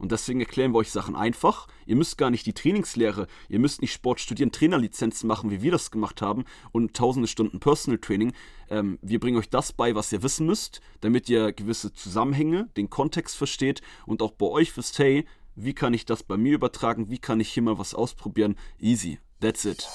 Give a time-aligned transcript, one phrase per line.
[0.00, 1.68] Und deswegen erklären wir euch Sachen einfach.
[1.84, 5.70] Ihr müsst gar nicht die Trainingslehre, ihr müsst nicht Sport studieren, Trainerlizenzen machen, wie wir
[5.70, 8.32] das gemacht haben und tausende Stunden Personal Training.
[8.70, 12.88] Ähm, wir bringen euch das bei, was ihr wissen müsst, damit ihr gewisse Zusammenhänge, den
[12.88, 17.10] Kontext versteht und auch bei euch wisst, hey, wie kann ich das bei mir übertragen,
[17.10, 18.56] wie kann ich hier mal was ausprobieren.
[18.78, 19.18] Easy.
[19.40, 19.86] That's it.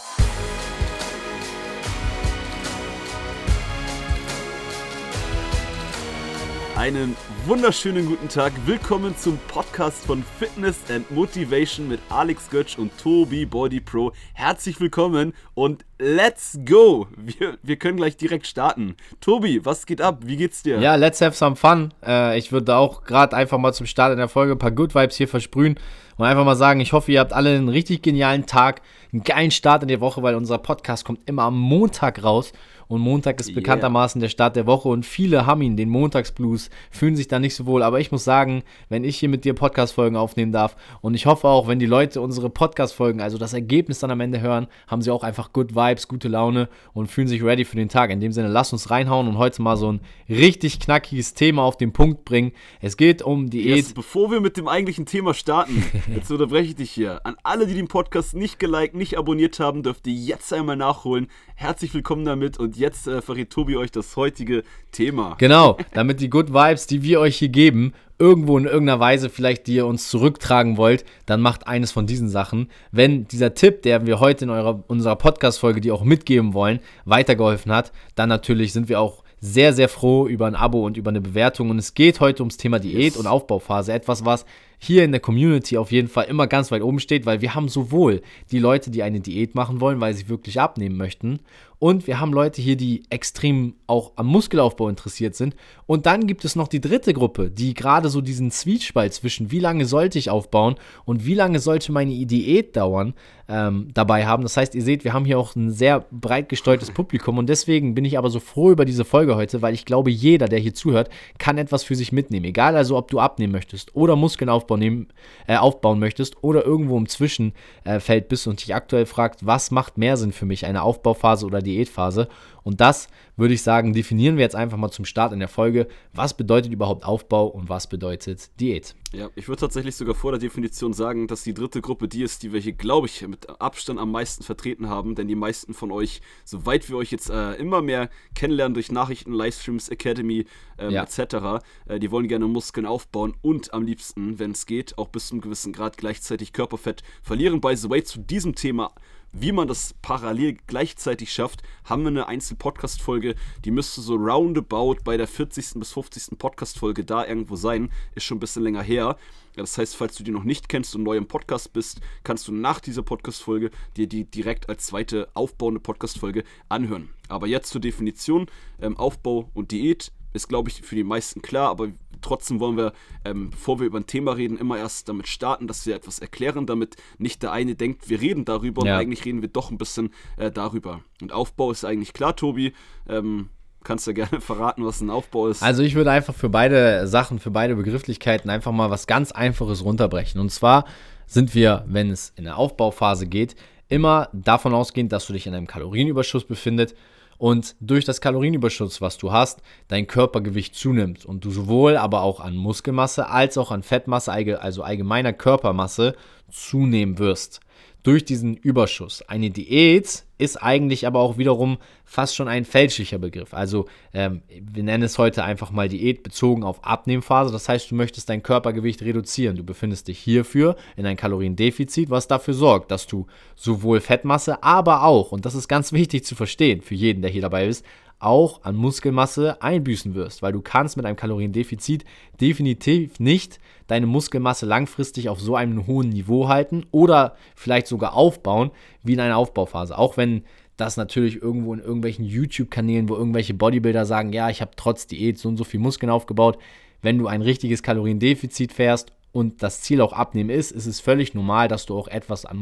[6.75, 7.15] Einen
[7.47, 8.53] wunderschönen guten Tag.
[8.65, 14.13] Willkommen zum Podcast von Fitness and Motivation mit Alex Götsch und Tobi Body Pro.
[14.33, 17.07] Herzlich willkommen und let's go.
[17.15, 18.95] Wir, wir können gleich direkt starten.
[19.21, 20.21] Tobi, was geht ab?
[20.25, 20.79] Wie geht's dir?
[20.79, 21.93] Ja, let's have some fun.
[22.03, 24.95] Äh, ich würde auch gerade einfach mal zum Start in der Folge ein paar Good
[24.95, 25.77] Vibes hier versprühen
[26.17, 28.81] und einfach mal sagen, ich hoffe, ihr habt alle einen richtig genialen Tag,
[29.13, 32.53] einen geilen Start in der Woche, weil unser Podcast kommt immer am Montag raus.
[32.87, 33.55] Und Montag ist yeah.
[33.55, 37.55] bekanntermaßen der Start der Woche und viele haben ihn, den Montagsblues, fühlen sich da nicht
[37.55, 37.83] so wohl.
[37.83, 41.47] Aber ich muss sagen, wenn ich hier mit dir Podcast-Folgen aufnehmen darf und ich hoffe
[41.47, 45.11] auch, wenn die Leute unsere Podcast-Folgen, also das Ergebnis dann am Ende hören, haben sie
[45.11, 48.11] auch einfach good Vibes, gute Laune und fühlen sich ready für den Tag.
[48.11, 51.77] In dem Sinne, lass uns reinhauen und heute mal so ein richtig knackiges Thema auf
[51.77, 52.51] den Punkt bringen.
[52.81, 53.77] Es geht um Diät.
[53.77, 55.83] Yes, bevor wir mit dem eigentlichen Thema starten,
[56.15, 57.25] jetzt unterbreche ich dich hier.
[57.25, 61.27] An alle, die den Podcast nicht geliked, nicht abonniert haben, dürft ihr jetzt einmal nachholen.
[61.55, 65.35] Herzlich willkommen damit und jetzt äh, verrät Tobi euch das heutige Thema.
[65.37, 69.67] Genau, damit die Good Vibes, die wir euch hier geben, irgendwo in irgendeiner Weise vielleicht,
[69.67, 72.69] die ihr uns zurücktragen wollt, dann macht eines von diesen Sachen.
[72.91, 77.71] Wenn dieser Tipp, der wir heute in eurer, unserer Podcast-Folge, die auch mitgeben wollen, weitergeholfen
[77.71, 81.21] hat, dann natürlich sind wir auch sehr, sehr froh über ein Abo und über eine
[81.21, 81.69] Bewertung.
[81.69, 83.17] Und es geht heute ums Thema Diät yes.
[83.17, 83.93] und Aufbauphase.
[83.93, 84.45] Etwas, was
[84.79, 87.69] hier in der Community auf jeden Fall immer ganz weit oben steht, weil wir haben
[87.69, 91.39] sowohl die Leute, die eine Diät machen wollen, weil sie wirklich abnehmen möchten,
[91.79, 95.55] und wir haben Leute hier, die extrem auch am Muskelaufbau interessiert sind.
[95.85, 99.59] Und dann gibt es noch die dritte Gruppe, die gerade so diesen Zwiespalt zwischen, wie
[99.59, 103.13] lange sollte ich aufbauen und wie lange sollte meine Diät dauern,
[103.47, 104.43] ähm, dabei haben.
[104.43, 107.37] Das heißt, ihr seht, wir haben hier auch ein sehr breit gestreutes Publikum.
[107.37, 110.47] Und deswegen bin ich aber so froh über diese Folge heute, weil ich glaube, jeder,
[110.47, 112.45] der hier zuhört, kann etwas für sich mitnehmen.
[112.45, 115.07] Egal also, ob du abnehmen möchtest oder Muskeln aufbauen,
[115.47, 120.17] äh, aufbauen möchtest oder irgendwo im Zwischenfeld bist und dich aktuell fragt, was macht mehr
[120.17, 122.29] Sinn für mich, eine Aufbauphase oder Diätphase.
[122.63, 125.87] Und das würde ich sagen, definieren wir jetzt einfach mal zum Start in der Folge.
[126.13, 128.95] Was bedeutet überhaupt Aufbau und was bedeutet Diät?
[129.13, 132.41] Ja, ich würde tatsächlich sogar vor der Definition sagen, dass die dritte Gruppe die ist,
[132.41, 135.13] die wir hier, glaube ich, mit Abstand am meisten vertreten haben.
[135.13, 139.31] Denn die meisten von euch, soweit wir euch jetzt äh, immer mehr kennenlernen durch Nachrichten,
[139.31, 140.45] Livestreams, Academy
[140.79, 141.03] ähm, ja.
[141.03, 145.27] etc., äh, die wollen gerne Muskeln aufbauen und am liebsten, wenn es geht, auch bis
[145.27, 147.61] zu einem gewissen Grad gleichzeitig Körperfett verlieren.
[147.61, 148.91] By the way, zu diesem Thema
[149.37, 153.35] wie man das parallel gleichzeitig schafft, haben wir eine Einzel-Podcast-Folge,
[153.65, 155.73] die müsste so roundabout bei der 40.
[155.75, 156.39] bis 50.
[156.39, 157.91] Podcast-Folge da irgendwo sein.
[158.15, 159.17] Ist schon ein bisschen länger her.
[159.57, 162.53] Das heißt, falls du die noch nicht kennst und neu im Podcast bist, kannst du
[162.53, 167.09] nach dieser Podcast-Folge dir die direkt als zweite aufbauende Podcast-Folge anhören.
[167.27, 168.47] Aber jetzt zur Definition:
[168.81, 171.91] ähm, Aufbau und Diät ist, glaube ich, für die meisten klar, aber
[172.25, 172.93] trotzdem wollen wir,
[173.23, 176.65] ähm, bevor wir über ein Thema reden, immer erst damit starten, dass wir etwas erklären,
[176.65, 178.93] damit nicht der eine denkt, wir reden darüber ja.
[178.93, 181.01] und eigentlich reden wir doch ein bisschen äh, darüber.
[181.21, 182.73] Und Aufbau ist eigentlich klar, Tobi.
[183.07, 183.49] Ähm,
[183.83, 185.63] kannst du gerne verraten, was ein Aufbau ist.
[185.63, 189.83] Also ich würde einfach für beide Sachen, für beide Begrifflichkeiten einfach mal was ganz Einfaches
[189.85, 190.41] runterbrechen.
[190.41, 190.85] Und zwar
[191.27, 193.55] sind wir, wenn es in der Aufbauphase geht,
[193.87, 196.95] immer davon ausgehend, dass du dich in einem Kalorienüberschuss befindest
[197.37, 202.39] und durch das Kalorienüberschuss, was du hast, dein Körpergewicht zunimmt und du sowohl aber auch
[202.39, 204.31] an Muskelmasse als auch an Fettmasse,
[204.61, 206.15] also allgemeiner Körpermasse,
[206.49, 207.61] zunehmen wirst
[208.05, 209.23] durch diesen Überschuss.
[209.23, 213.53] Eine Diät ist eigentlich aber auch wiederum fast schon ein fälschlicher Begriff.
[213.53, 217.51] Also ähm, wir nennen es heute einfach mal Diät bezogen auf Abnehmphase.
[217.51, 219.55] Das heißt, du möchtest dein Körpergewicht reduzieren.
[219.55, 225.03] Du befindest dich hierfür in ein Kaloriendefizit, was dafür sorgt, dass du sowohl Fettmasse, aber
[225.03, 227.83] auch, und das ist ganz wichtig zu verstehen für jeden, der hier dabei ist,
[228.25, 232.03] auch an Muskelmasse einbüßen wirst, weil du kannst mit einem Kaloriendefizit
[232.41, 238.71] definitiv nicht deine Muskelmasse langfristig auf so einem hohen Niveau halten oder vielleicht sogar aufbauen
[239.03, 239.97] wie in einer Aufbauphase.
[239.97, 240.43] Auch wenn
[240.77, 245.37] das natürlich irgendwo in irgendwelchen YouTube-Kanälen, wo irgendwelche Bodybuilder sagen, ja, ich habe trotz Diät
[245.37, 246.57] so und so viel Muskeln aufgebaut.
[247.01, 251.33] Wenn du ein richtiges Kaloriendefizit fährst und das Ziel auch abnehmen ist, ist es völlig
[251.33, 252.57] normal, dass du auch etwas an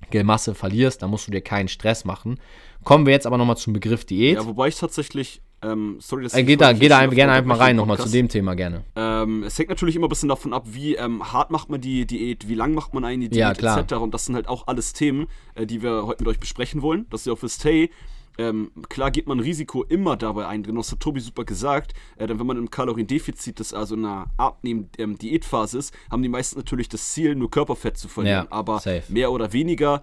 [0.00, 1.02] Muskelmasse verlierst.
[1.02, 2.38] Da musst du dir keinen Stress machen.
[2.84, 4.36] Kommen wir jetzt aber nochmal zum Begriff Diät.
[4.36, 7.58] Ja, wobei ich tatsächlich ähm, sorry, dass äh, geht da, geht da gerne einfach mal
[7.58, 8.84] rein, nochmal zu dem Thema gerne.
[8.94, 12.06] Ähm, es hängt natürlich immer ein bisschen davon ab, wie ähm, hart macht man die
[12.06, 13.94] Diät, wie lang macht man eine Diät, ja, etc.
[13.94, 17.06] Und das sind halt auch alles Themen, äh, die wir heute mit euch besprechen wollen,
[17.10, 17.90] dass ihr auch wisst, hey,
[18.38, 22.26] ähm, klar geht man Risiko immer dabei ein, genau das hat Tobi super gesagt, äh,
[22.26, 26.58] denn wenn man im Kaloriendefizit ist, also in einer Abnehmen-Diätphase ähm, ist, haben die meisten
[26.58, 28.46] natürlich das Ziel, nur Körperfett zu verlieren.
[28.50, 29.02] Ja, Aber safe.
[29.08, 30.02] mehr oder weniger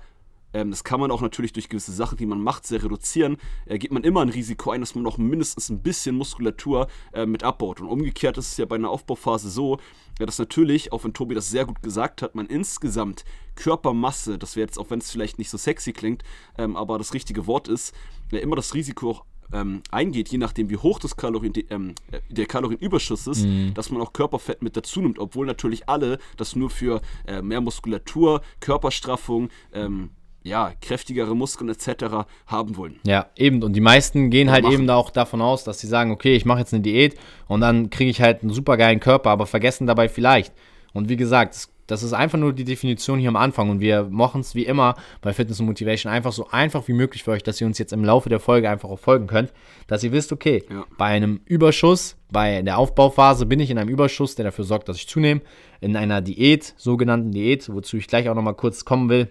[0.56, 3.36] ähm, das kann man auch natürlich durch gewisse Sachen, die man macht, sehr reduzieren.
[3.66, 7.26] Äh, geht man immer ein Risiko ein, dass man auch mindestens ein bisschen Muskulatur äh,
[7.26, 7.82] mit abbaut.
[7.82, 9.80] Und umgekehrt ist es ja bei einer Aufbauphase so,
[10.18, 13.26] ja, dass natürlich, auch wenn Tobi das sehr gut gesagt hat, man insgesamt
[13.56, 16.24] Körpermasse, das wäre jetzt, auch wenn es vielleicht nicht so sexy klingt,
[16.58, 17.94] ähm, aber das richtige Wort ist,
[18.32, 21.96] ja, immer das Risiko auch ähm, eingeht, je nachdem wie hoch das Kalorien, ähm,
[22.30, 23.74] der Kalorienüberschuss ist, Mhm.
[23.74, 27.62] dass man auch Körperfett mit dazu nimmt, obwohl natürlich alle das nur für äh, mehr
[27.62, 30.12] Muskulatur, Körperstraffung, ähm,
[30.46, 32.26] ja, kräftigere Muskeln etc.
[32.48, 33.00] haben wollen.
[33.06, 33.64] Ja, eben.
[33.64, 34.74] Und die meisten gehen halt machen.
[34.76, 37.16] eben auch davon aus, dass sie sagen, okay, ich mache jetzt eine Diät
[37.48, 40.54] und dann kriege ich halt einen super geilen Körper, aber vergessen dabei vielleicht.
[40.94, 44.04] Und wie gesagt, das, das ist einfach nur die Definition hier am Anfang und wir
[44.04, 47.44] machen es wie immer bei Fitness und Motivation einfach so einfach wie möglich für euch,
[47.44, 49.52] dass ihr uns jetzt im Laufe der Folge einfach auch folgen könnt,
[49.88, 50.86] dass ihr wisst, okay, Ja.
[50.98, 54.98] bei einem Überschuss, bei der Aufbauphase bin ich in einem Überschuss, der dafür sorgt, dass
[54.98, 55.42] ich zunehme,
[55.82, 59.28] in einer Diät, sogenannten Diät, wozu ich gleich auch nochmal kurz kommen will,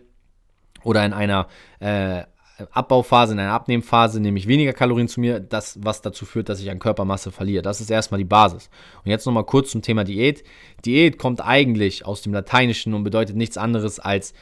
[0.85, 1.49] oder in einer
[1.81, 2.23] äh,
[2.71, 6.61] Abbauphase, in einer Abnehmphase nehme ich weniger Kalorien zu mir, das, was dazu führt, dass
[6.61, 7.63] ich an Körpermasse verliere.
[7.63, 8.71] Das ist erstmal die Basis.
[9.05, 10.45] Und jetzt nochmal kurz zum Thema Diät.
[10.85, 14.35] Diät kommt eigentlich aus dem Lateinischen und bedeutet nichts anderes als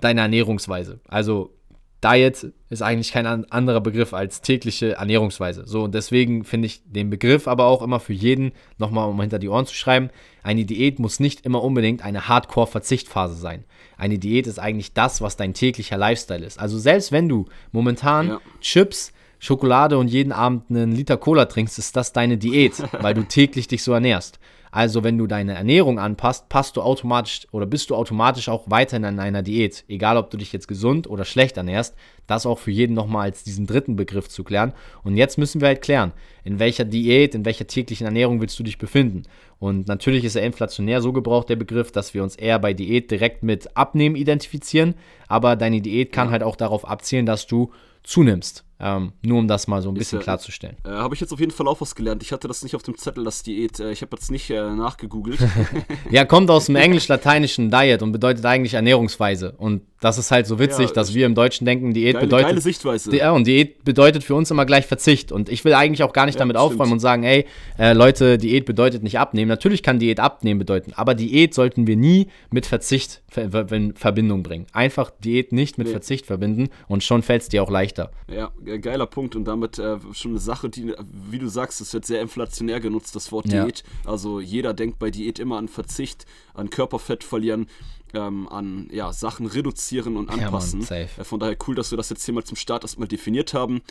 [0.00, 1.00] deine Ernährungsweise.
[1.08, 1.54] Also
[2.04, 5.64] Diet ist eigentlich kein an- anderer Begriff als tägliche Ernährungsweise.
[5.66, 9.38] So, und deswegen finde ich den Begriff aber auch immer für jeden, nochmal um hinter
[9.38, 10.10] die Ohren zu schreiben,
[10.42, 13.64] eine Diät muss nicht immer unbedingt eine Hardcore-Verzichtphase sein.
[13.96, 16.58] Eine Diät ist eigentlich das, was dein täglicher Lifestyle ist.
[16.58, 18.40] Also selbst wenn du momentan Ja.
[18.60, 23.22] Chips, Schokolade und jeden Abend einen Liter Cola trinkst, ist das deine Diät, weil du
[23.24, 24.38] täglich dich so ernährst.
[24.74, 29.04] Also wenn du deine Ernährung anpasst, passt du automatisch oder bist du automatisch auch weiterhin
[29.04, 29.84] an einer Diät.
[29.86, 31.94] Egal, ob du dich jetzt gesund oder schlecht ernährst,
[32.26, 34.72] das auch für jeden nochmal als diesen dritten Begriff zu klären.
[35.04, 38.62] Und jetzt müssen wir halt klären, in welcher Diät, in welcher täglichen Ernährung willst du
[38.62, 39.24] dich befinden.
[39.58, 43.10] Und natürlich ist er inflationär so gebraucht, der Begriff, dass wir uns eher bei Diät
[43.10, 44.94] direkt mit Abnehmen identifizieren.
[45.28, 47.72] Aber deine Diät kann halt auch darauf abzielen, dass du
[48.04, 48.64] zunimmst.
[48.84, 50.76] Ähm, nur um das mal so ein bisschen ja- klarzustellen.
[50.84, 52.22] Äh, habe ich jetzt auf jeden Fall auch was gelernt.
[52.22, 53.78] Ich hatte das nicht auf dem Zettel, das Diät.
[53.78, 55.38] Äh, ich habe jetzt nicht äh, nachgegoogelt.
[56.10, 56.76] Ja, kommt aus dem
[57.06, 59.52] englisch-lateinischen Diet und bedeutet eigentlich Ernährungsweise.
[59.56, 62.46] Und das ist halt so witzig, Ja, dass wir im Deutschen denken, Diät Geile, bedeutet.
[62.48, 63.16] geile Sichtweise.
[63.16, 65.30] Ja, und Diät bedeutet für uns immer gleich Verzicht.
[65.32, 67.46] Und ich will eigentlich auch gar nicht Ja, damit aufräumen und sagen, ey,
[67.78, 69.48] äh, Leute, Diät bedeutet nicht abnehmen.
[69.48, 73.94] Natürlich kann Diät abnehmen bedeuten, aber Diät sollten wir nie mit Verzicht ver ver in
[73.94, 74.66] Verbindung bringen.
[74.72, 75.92] Einfach Diät nicht mit Nee.
[75.92, 78.10] Verzicht verbinden und schon fällt es dir auch leichter.
[78.28, 80.94] Ja, ge- geiler Punkt und damit äh, schon eine Sache, die,
[81.30, 83.64] wie du sagst, es wird sehr inflationär genutzt, das Wort Ja.
[83.64, 83.82] Diät.
[84.04, 87.66] Also jeder denkt bei Diät immer an Verzicht, an Körperfett verlieren,
[88.14, 90.82] ähm, an ja, Sachen reduzieren und anpassen.
[90.82, 91.08] safe.
[91.20, 93.82] Äh, von daher cool, dass wir das jetzt hier mal zum Start erstmal definiert haben.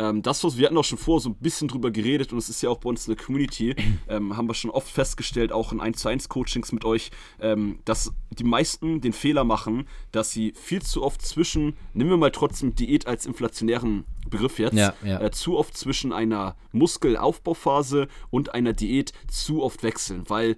[0.00, 2.48] Ähm, das, was wir hatten auch schon vorher so ein bisschen drüber geredet und es
[2.48, 3.74] ist ja auch bei uns in der Community,
[4.08, 7.10] ähm, haben wir schon oft festgestellt, auch in 1 zu 1 Coachings mit euch,
[7.40, 12.16] ähm, dass die meisten den Fehler machen, dass sie viel zu oft zwischen, nehmen wir
[12.16, 15.20] mal trotzdem Diät als inflationären Begriff jetzt, Ja, ja.
[15.20, 20.56] Äh, zu oft zwischen einer Muskelaufbauphase und einer Diät zu oft wechseln, weil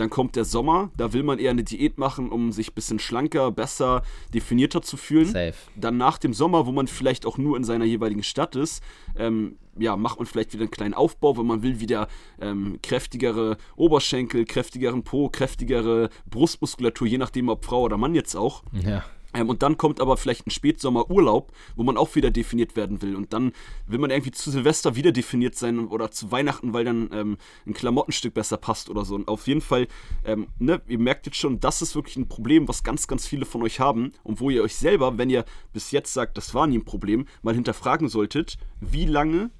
[0.00, 2.98] dann kommt der Sommer, da will man eher eine Diät machen, um sich ein bisschen
[2.98, 4.02] schlanker, besser,
[4.32, 5.26] definierter zu fühlen.
[5.26, 5.54] Safe.
[5.76, 8.82] Dann nach dem Sommer, wo man vielleicht auch nur in seiner jeweiligen Stadt ist,
[9.16, 12.08] ähm, ja, macht man vielleicht wieder einen kleinen Aufbau, weil man will wieder
[12.40, 18.62] ähm, kräftigere Oberschenkel, kräftigeren Po, kräftigere Brustmuskulatur, je nachdem ob Frau oder Mann jetzt auch.
[18.72, 19.04] Ja.
[19.34, 23.14] Ähm, und dann kommt aber vielleicht ein Spätsommerurlaub, wo man auch wieder definiert werden will.
[23.14, 23.52] Und dann
[23.86, 27.74] will man irgendwie zu Silvester wieder definiert sein oder zu Weihnachten, weil dann ähm, ein
[27.74, 29.14] Klamottenstück besser passt oder so.
[29.14, 29.86] Und auf jeden Fall,
[30.24, 33.44] ähm, ne, ihr merkt jetzt schon, das ist wirklich ein Problem, was ganz, ganz viele
[33.44, 34.12] von euch haben.
[34.22, 37.26] Und wo ihr euch selber, wenn ihr bis jetzt sagt, das war nie ein Problem,
[37.42, 39.50] mal hinterfragen solltet, wie lange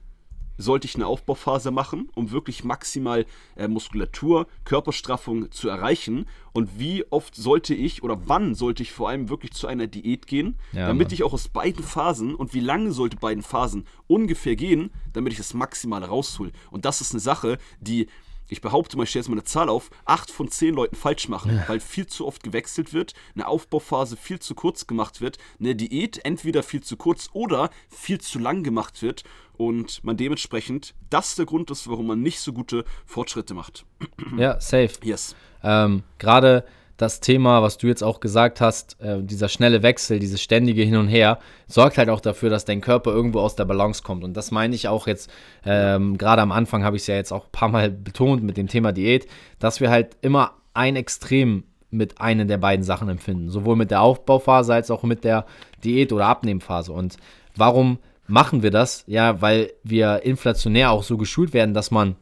[0.61, 3.27] sollte ich eine Aufbauphase machen, um wirklich maximal
[3.57, 6.27] äh, Muskulatur, Körperstraffung zu erreichen?
[6.53, 10.27] Und wie oft sollte ich oder wann sollte ich vor allem wirklich zu einer Diät
[10.27, 11.15] gehen, Ja, damit Mann.
[11.15, 15.39] ich auch aus beiden Phasen und wie lange sollte beiden Phasen ungefähr gehen, damit ich
[15.39, 16.53] das Maximale raushol?
[16.71, 18.09] Und das ist eine Sache, die
[18.53, 21.29] ich behaupte mal, ich stelle jetzt mal eine Zahl auf, acht von zehn Leuten falsch
[21.29, 25.77] machen, weil viel zu oft gewechselt wird, eine Aufbauphase viel zu kurz gemacht wird, eine
[25.77, 29.23] Diät entweder viel zu kurz oder viel zu lang gemacht wird
[29.61, 33.85] und man dementsprechend das der Grund ist, warum man nicht so gute Fortschritte macht.
[34.39, 34.93] ja, safe.
[35.05, 35.37] Yes.
[35.63, 36.65] Ähm, Gerade
[36.97, 40.97] das Thema, was du jetzt auch gesagt hast, äh, dieser schnelle Wechsel, dieses ständige Hin
[40.97, 44.25] und Her, sorgt halt auch dafür, dass dein Körper irgendwo aus der Balance kommt.
[44.25, 45.31] Und das meine ich auch jetzt,
[45.67, 48.57] ähm, gerade am Anfang habe ich es ja jetzt auch ein paar Mal betont mit
[48.57, 49.27] dem Thema Diät,
[49.59, 53.51] dass wir halt immer ein Extrem mit einer der beiden Sachen empfinden.
[53.51, 55.45] Sowohl mit der Aufbauphase als auch mit der
[55.85, 56.93] Diät- oder Abnehmphase.
[56.95, 57.19] Und
[57.57, 57.99] warum
[58.31, 59.05] machen wir das?
[59.07, 62.17] Ja, weil wir inflationär auch so geschult werden, dass man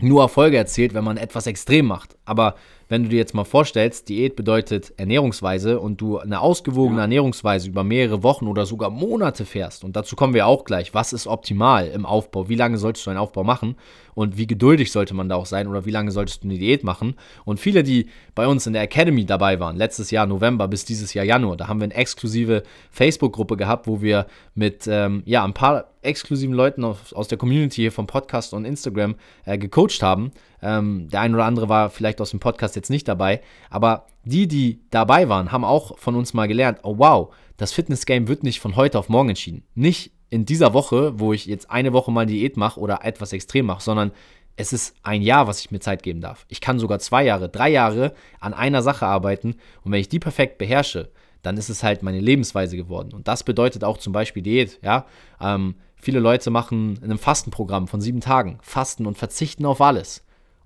[0.00, 2.16] nur Erfolge erzielt, wenn man etwas extrem macht.
[2.24, 2.54] Aber
[2.88, 7.04] wenn du dir jetzt mal vorstellst, Diät bedeutet Ernährungsweise und du eine ausgewogene ja.
[7.04, 11.12] Ernährungsweise über mehrere Wochen oder sogar Monate fährst, und dazu kommen wir auch gleich, was
[11.12, 13.76] ist optimal im Aufbau, wie lange solltest du einen Aufbau machen
[14.14, 16.84] und wie geduldig sollte man da auch sein oder wie lange solltest du eine Diät
[16.84, 17.14] machen.
[17.44, 21.14] Und viele, die bei uns in der Academy dabei waren, letztes Jahr November bis dieses
[21.14, 25.54] Jahr Januar, da haben wir eine exklusive Facebook-Gruppe gehabt, wo wir mit ähm, ja, ein
[25.54, 29.16] paar exklusiven Leuten aus, aus der Community hier vom Podcast und Instagram
[29.46, 30.32] äh, gecoacht haben
[30.64, 34.48] ähm, der ein oder andere war vielleicht aus dem Podcast jetzt nicht dabei, aber die,
[34.48, 38.60] die dabei waren, haben auch von uns mal gelernt, oh wow, das Fitness-Game wird nicht
[38.60, 39.64] von heute auf morgen entschieden.
[39.74, 43.66] Nicht in dieser Woche, wo ich jetzt eine Woche mal Diät mache oder etwas extrem
[43.66, 44.12] mache, sondern
[44.56, 46.46] es ist ein Jahr, was ich mir Zeit geben darf.
[46.48, 50.18] Ich kann sogar zwei Jahre, drei Jahre an einer Sache arbeiten und wenn ich die
[50.18, 51.10] perfekt beherrsche,
[51.42, 53.12] dann ist es halt meine Lebensweise geworden.
[53.12, 55.04] Und das bedeutet auch zum Beispiel Diät, ja.
[55.40, 60.23] Ähm, viele Leute machen ein Fastenprogramm von sieben Tagen, fasten und verzichten auf alles.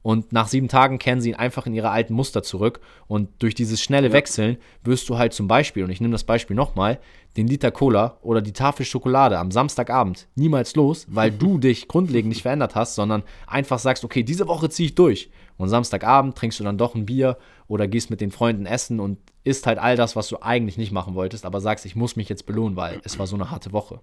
[0.08, 2.80] Und nach sieben Tagen kehren sie einfach in ihre alten Muster zurück.
[3.08, 6.56] Und durch dieses schnelle Wechseln wirst du halt zum Beispiel, und ich nehme das Beispiel
[6.56, 6.98] nochmal,
[7.36, 12.30] den Liter Cola oder die Tafel Schokolade am Samstagabend niemals los, weil du dich grundlegend
[12.30, 15.30] nicht verändert hast, sondern einfach sagst, okay, diese Woche ziehe ich durch.
[15.58, 17.36] Und Samstagabend trinkst du dann doch ein Bier
[17.66, 20.90] oder gehst mit den Freunden essen und isst halt all das, was du eigentlich nicht
[20.90, 23.72] machen wolltest, aber sagst, ich muss mich jetzt belohnen, weil es war so eine harte
[23.74, 24.00] Woche.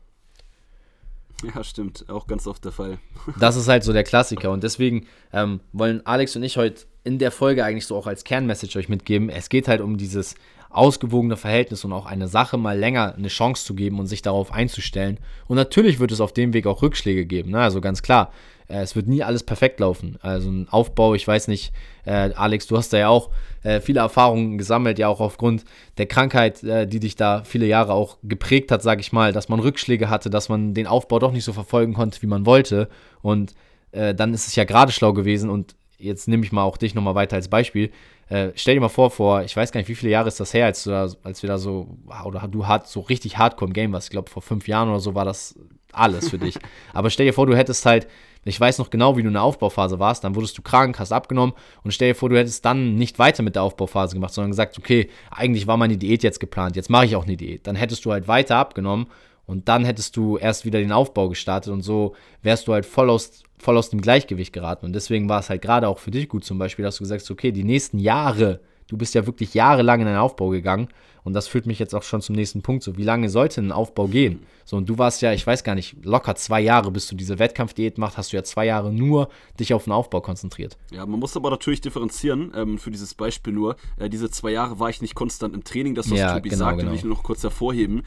[1.56, 2.06] Ja, stimmt.
[2.10, 2.98] Auch ganz oft der Fall.
[3.40, 4.52] Das ist halt so der Klassiker.
[4.52, 8.24] Und deswegen ähm, wollen Alex und ich heute in der Folge eigentlich so auch als
[8.24, 9.30] Kernmessage euch mitgeben.
[9.30, 10.36] Es geht halt um dieses
[10.70, 14.52] ausgewogene Verhältnis und auch eine Sache mal länger eine Chance zu geben und sich darauf
[14.52, 15.20] einzustellen.
[15.48, 17.52] Und natürlich wird es auf dem Weg auch Rückschläge geben.
[17.52, 17.60] Ne?
[17.60, 18.32] Also ganz klar,
[18.68, 20.18] es wird nie alles perfekt laufen.
[20.22, 21.72] Also ein Aufbau, ich weiß nicht,
[22.06, 23.30] äh, Alex, du hast da ja auch
[23.64, 25.66] äh, viele Erfahrungen gesammelt, ja auch aufgrund
[25.98, 29.50] der Krankheit, äh, die dich da viele Jahre auch geprägt hat, sag ich mal, dass
[29.50, 32.90] man Rückschläge hatte, dass man den Aufbau doch nicht so verfolgen konnte, wie man wollte.
[33.22, 33.54] Und
[33.92, 36.96] äh, dann ist es ja gerade schlau gewesen und jetzt nehme ich mal auch dich
[36.96, 37.92] nochmal weiter als Beispiel.
[38.30, 40.54] Äh, stell dir mal vor, vor, ich weiß gar nicht, wie viele Jahre ist das
[40.54, 43.74] her, als, du da, als wir da so, oder du hart, so richtig hardcore im
[43.74, 44.08] Game warst.
[44.08, 45.58] Ich glaube, vor fünf Jahren oder so war das
[45.92, 46.58] alles für dich.
[46.94, 48.08] Aber stell dir vor, du hättest halt
[48.46, 51.12] ich weiß noch genau, wie du in der Aufbauphase warst, dann wurdest du krank, hast
[51.12, 54.52] abgenommen und stell dir vor, du hättest dann nicht weiter mit der Aufbauphase gemacht, sondern
[54.52, 57.66] gesagt, okay, eigentlich war meine Diät jetzt geplant, jetzt mache ich auch eine Diät.
[57.66, 59.08] Dann hättest du halt weiter abgenommen
[59.46, 63.10] und dann hättest du erst wieder den Aufbau gestartet und so wärst du halt voll
[63.10, 64.86] aus, voll aus dem Gleichgewicht geraten.
[64.86, 67.22] Und deswegen war es halt gerade auch für dich gut zum Beispiel, dass du gesagt
[67.22, 70.88] hast, okay, die nächsten Jahre, du bist ja wirklich jahrelang in den Aufbau gegangen
[71.26, 72.84] und das führt mich jetzt auch schon zum nächsten Punkt.
[72.84, 74.44] So, wie lange sollte ein Aufbau gehen?
[74.64, 77.40] So, und du warst ja, ich weiß gar nicht, locker zwei Jahre, bis du diese
[77.40, 80.78] Wettkampfdiät machst, hast du ja zwei Jahre nur dich auf den Aufbau konzentriert.
[80.92, 83.76] Ja, man muss aber natürlich differenzieren, ähm, für dieses Beispiel nur.
[83.98, 86.66] Äh, diese zwei Jahre war ich nicht konstant im Training, das, was ja, Tobi genau,
[86.66, 86.92] sagte, genau.
[86.92, 88.04] will ich nur noch kurz hervorheben.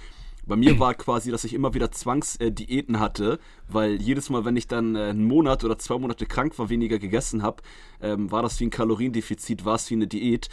[0.48, 3.38] Bei mir war quasi, dass ich immer wieder Zwangsdiäten äh, hatte,
[3.68, 6.98] weil jedes Mal, wenn ich dann äh, einen Monat oder zwei Monate krank war, weniger
[6.98, 7.62] gegessen habe,
[8.00, 10.48] ähm, war das wie ein Kaloriendefizit, war es wie eine Diät.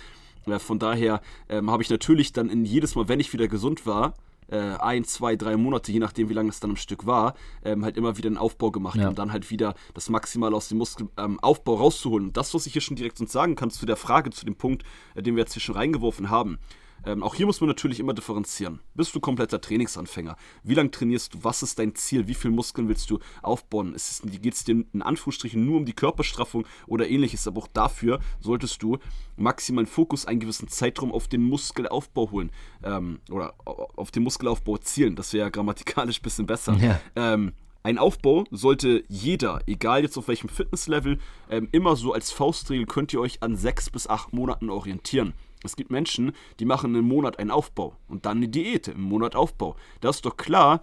[0.45, 3.85] Äh, von daher ähm, habe ich natürlich dann in jedes Mal, wenn ich wieder gesund
[3.85, 4.15] war,
[4.47, 7.33] äh, ein, zwei, drei Monate, je nachdem, wie lange es dann am Stück war,
[7.63, 9.07] ähm, halt immer wieder einen Aufbau gemacht, ja.
[9.07, 12.27] um dann halt wieder das Maximal aus dem Muskelaufbau ähm, rauszuholen.
[12.27, 14.55] Und das, was ich hier schon direkt uns sagen kann, zu der Frage, zu dem
[14.55, 14.83] Punkt,
[15.15, 16.59] äh, den wir jetzt hier schon reingeworfen haben.
[17.05, 18.79] Ähm, auch hier muss man natürlich immer differenzieren.
[18.93, 20.35] Bist du kompletter Trainingsanfänger?
[20.63, 21.43] Wie lange trainierst du?
[21.43, 22.27] Was ist dein Ziel?
[22.27, 23.95] Wie viele Muskeln willst du aufbauen?
[24.24, 27.47] Geht es dir in Anführungsstrichen nur um die Körperstraffung oder ähnliches?
[27.47, 28.97] Aber auch dafür solltest du
[29.38, 32.51] maximalen Fokus einen gewissen Zeitraum auf den Muskelaufbau holen.
[32.83, 35.15] Ähm, oder auf den Muskelaufbau zielen.
[35.15, 36.75] Das wäre ja grammatikalisch ein bisschen besser.
[36.75, 37.00] Ja.
[37.15, 41.19] Ähm, ein Aufbau sollte jeder, egal jetzt auf welchem Fitnesslevel,
[41.51, 45.33] ähm, immer so als Faustregel könnt ihr euch an sechs bis acht Monaten orientieren.
[45.65, 49.36] Es gibt Menschen, die machen einen Monat einen Aufbau und dann eine Diät im Monat
[49.36, 49.75] Aufbau.
[50.01, 50.81] Da ist doch klar,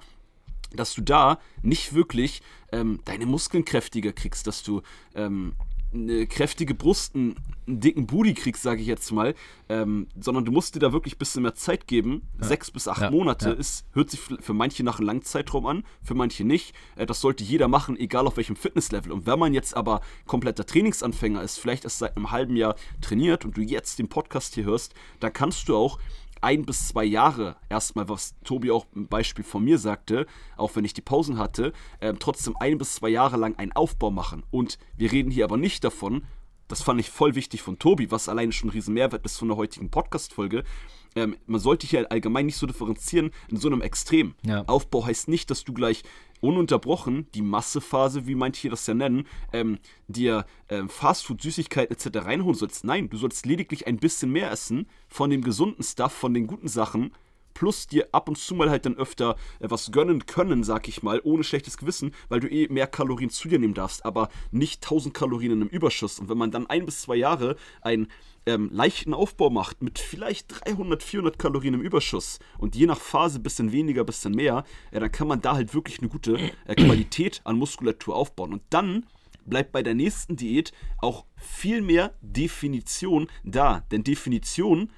[0.74, 4.82] dass du da nicht wirklich ähm, deine Muskeln kräftiger kriegst, dass du
[5.14, 5.52] ähm,
[5.92, 9.34] eine kräftige Brust, einen, einen dicken Booty kriegst, sage ich jetzt mal,
[9.68, 12.22] ähm, sondern du musst dir da wirklich ein bisschen mehr Zeit geben.
[12.40, 12.48] Ja.
[12.48, 13.10] Sechs bis acht ja.
[13.10, 13.54] Monate ja.
[13.54, 16.74] Ist, hört sich für manche nach einem Langzeitraum an, für manche nicht.
[16.96, 19.12] Äh, das sollte jeder machen, egal auf welchem Fitnesslevel.
[19.12, 23.44] Und wenn man jetzt aber kompletter Trainingsanfänger ist, vielleicht erst seit einem halben Jahr trainiert
[23.44, 25.98] und du jetzt den Podcast hier hörst, da kannst du auch
[26.42, 30.84] ein bis zwei Jahre erstmal, was Tobi auch ein Beispiel von mir sagte, auch wenn
[30.84, 34.42] ich die Pausen hatte, äh, trotzdem ein bis zwei Jahre lang einen Aufbau machen.
[34.50, 36.24] Und wir reden hier aber nicht davon,
[36.68, 39.48] das fand ich voll wichtig von Tobi, was alleine schon ein riesen Mehrwert ist von
[39.48, 40.64] der heutigen Podcast-Folge.
[41.14, 44.34] Ähm, man sollte hier allgemein nicht so differenzieren in so einem Extrem.
[44.44, 44.64] Ja.
[44.66, 46.02] Aufbau heißt nicht, dass du gleich
[46.40, 49.78] ununterbrochen die Massephase, wie manche das ja nennen, ähm,
[50.08, 52.26] dir ähm, Fastfood, Süßigkeiten etc.
[52.26, 52.84] reinholen sollst.
[52.84, 56.68] Nein, du sollst lediglich ein bisschen mehr essen von dem gesunden Stuff, von den guten
[56.68, 57.12] Sachen,
[57.54, 61.02] plus dir ab und zu mal halt dann öfter äh, was gönnen können, sag ich
[61.02, 64.82] mal, ohne schlechtes Gewissen, weil du eh mehr Kalorien zu dir nehmen darfst, aber nicht
[64.84, 66.18] 1000 Kalorien in einem Überschuss.
[66.18, 68.08] Und wenn man dann ein bis zwei Jahre einen
[68.46, 73.38] ähm, leichten Aufbau macht mit vielleicht 300, 400 Kalorien im Überschuss und je nach Phase
[73.38, 76.38] ein bisschen weniger, ein bisschen mehr, ja, dann kann man da halt wirklich eine gute
[76.66, 78.52] äh, Qualität an Muskulatur aufbauen.
[78.52, 79.06] Und dann
[79.44, 83.80] bleibt bei der nächsten Diät auch viel mehr Definition da.
[83.90, 84.90] Denn Definition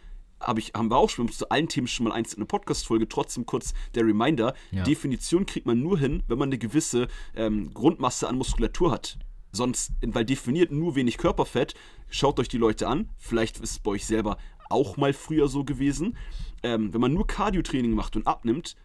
[0.47, 3.09] hab ich, haben wir auch schon zu allen Themen schon mal eins in einer Podcast-Folge.
[3.09, 4.83] Trotzdem kurz der Reminder: ja.
[4.85, 9.19] Definition kriegt man nur hin, wenn man eine gewisse ähm, Grundmasse an Muskulatur hat.
[9.53, 11.75] Sonst, weil definiert nur wenig Körperfett,
[12.11, 13.11] schaut euch die Leute an.
[13.19, 14.37] Vielleicht ist es bei euch selber
[14.69, 16.17] auch mal früher so gewesen.
[16.63, 18.77] Ähm, wenn man nur Cardio-Training macht und abnimmt,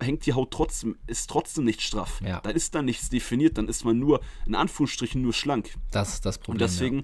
[0.00, 2.20] hängt die Haut trotzdem, ist trotzdem nicht straff.
[2.22, 2.40] Ja.
[2.40, 5.74] Da ist dann nichts definiert, dann ist man nur, in Anführungsstrichen, nur schlank.
[5.90, 6.54] Das ist das Problem.
[6.54, 7.02] Und deswegen, ja,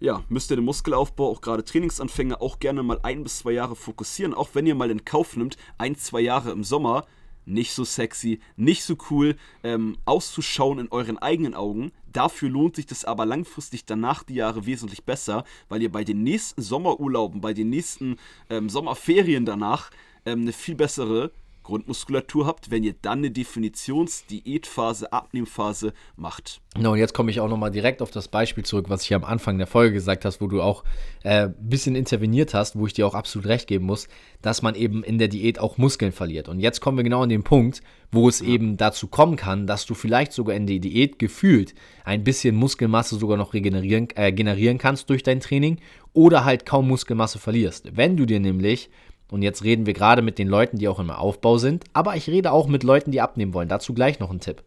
[0.00, 3.76] ja müsst ihr den Muskelaufbau, auch gerade Trainingsanfänger, auch gerne mal ein bis zwei Jahre
[3.76, 4.34] fokussieren.
[4.34, 7.06] Auch wenn ihr mal in Kauf nimmt, ein, zwei Jahre im Sommer,
[7.46, 11.92] nicht so sexy, nicht so cool ähm, auszuschauen in euren eigenen Augen.
[12.12, 16.22] Dafür lohnt sich das aber langfristig danach die Jahre wesentlich besser, weil ihr bei den
[16.22, 18.16] nächsten Sommerurlauben, bei den nächsten
[18.48, 19.90] ähm, Sommerferien danach
[20.26, 21.32] ähm, eine viel bessere
[21.70, 26.60] Grundmuskulatur habt, wenn ihr dann eine Definitions-Diätphase, Abnehmphase macht.
[26.76, 29.22] No, und jetzt komme ich auch nochmal direkt auf das Beispiel zurück, was ich am
[29.22, 30.82] Anfang der Folge gesagt hast, wo du auch
[31.22, 34.08] ein äh, bisschen interveniert hast, wo ich dir auch absolut recht geben muss,
[34.42, 36.48] dass man eben in der Diät auch Muskeln verliert.
[36.48, 38.48] Und jetzt kommen wir genau an den Punkt, wo es ja.
[38.48, 41.74] eben dazu kommen kann, dass du vielleicht sogar in der Diät gefühlt
[42.04, 45.78] ein bisschen Muskelmasse sogar noch regenerieren, äh, generieren kannst durch dein Training
[46.14, 47.96] oder halt kaum Muskelmasse verlierst.
[47.96, 48.90] Wenn du dir nämlich
[49.30, 52.28] und jetzt reden wir gerade mit den Leuten, die auch im Aufbau sind, aber ich
[52.28, 53.68] rede auch mit Leuten, die abnehmen wollen.
[53.68, 54.62] Dazu gleich noch ein Tipp.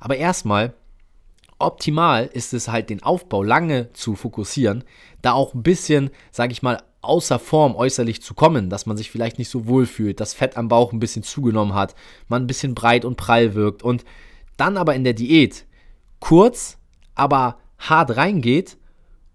[0.00, 0.74] Aber erstmal,
[1.58, 4.84] optimal ist es halt, den Aufbau lange zu fokussieren,
[5.22, 9.10] da auch ein bisschen, sage ich mal, außer Form äußerlich zu kommen, dass man sich
[9.10, 11.94] vielleicht nicht so wohl fühlt, das Fett am Bauch ein bisschen zugenommen hat,
[12.28, 14.04] man ein bisschen breit und prall wirkt und
[14.56, 15.64] dann aber in der Diät
[16.18, 16.78] kurz,
[17.14, 18.76] aber hart reingeht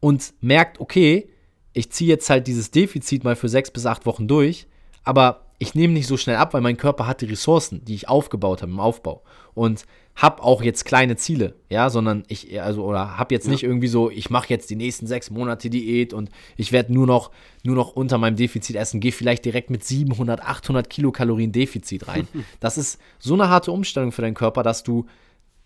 [0.02, 1.30] und merkt, okay,
[1.72, 4.68] ich ziehe jetzt halt dieses Defizit mal für sechs bis acht Wochen durch
[5.04, 8.10] aber ich nehme nicht so schnell ab, weil mein Körper hat die Ressourcen, die ich
[8.10, 9.86] aufgebaut habe im Aufbau und
[10.16, 13.52] habe auch jetzt kleine Ziele, ja, sondern ich also oder habe jetzt ja.
[13.52, 17.08] nicht irgendwie so, ich mache jetzt die nächsten sechs Monate Diät und ich werde nur
[17.08, 17.32] noch
[17.63, 22.28] nur noch unter meinem Defizit essen, gehe vielleicht direkt mit 700, 800 Kilokalorien Defizit rein.
[22.60, 25.06] das ist so eine harte Umstellung für deinen Körper, dass du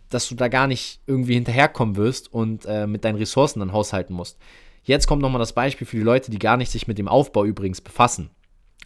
[0.10, 4.14] dass du da gar nicht irgendwie hinterherkommen wirst und äh, mit deinen Ressourcen dann haushalten
[4.14, 4.38] musst.
[4.84, 7.44] Jetzt kommt nochmal das Beispiel für die Leute, die gar nicht sich mit dem Aufbau
[7.44, 8.30] übrigens befassen.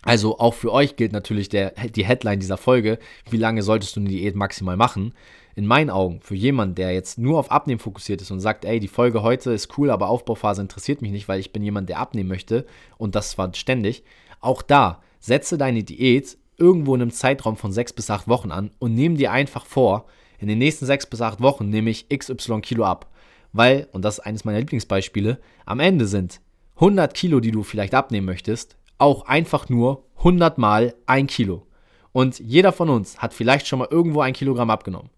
[0.02, 2.98] Also auch für euch gilt natürlich der, die Headline dieser Folge,
[3.30, 5.14] wie lange solltest du eine Diät maximal machen?
[5.56, 8.80] In meinen Augen, für jemanden, der jetzt nur auf Abnehmen fokussiert ist und sagt, ey,
[8.80, 12.00] die Folge heute ist cool, aber Aufbauphase interessiert mich nicht, weil ich bin jemand, der
[12.00, 12.66] abnehmen möchte
[12.98, 14.04] und das zwar ständig,
[14.40, 18.72] auch da, setze deine Diät irgendwo in einem Zeitraum von sechs bis acht Wochen an
[18.80, 20.06] und nimm dir einfach vor,
[20.40, 23.12] in den nächsten sechs bis acht Wochen nehme ich XY Kilo ab.
[23.54, 26.42] Weil, und das ist eines meiner Lieblingsbeispiele, am Ende sind
[26.76, 31.66] 100 Kilo, die du vielleicht abnehmen möchtest, auch einfach nur 100 mal ein Kilo.
[32.12, 35.10] Und jeder von uns hat vielleicht schon mal irgendwo ein Kilogramm abgenommen.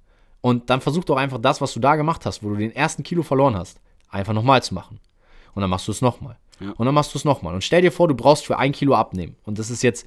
[0.41, 3.03] Und dann versuch doch einfach das, was du da gemacht hast, wo du den ersten
[3.03, 4.99] Kilo verloren hast, einfach nochmal zu machen.
[5.55, 6.37] Und dann machst du es nochmal.
[6.59, 6.71] Ja.
[6.71, 7.53] Und dann machst du es nochmal.
[7.53, 9.35] Und stell dir vor, du brauchst für ein Kilo abnehmen.
[9.43, 10.05] Und das ist jetzt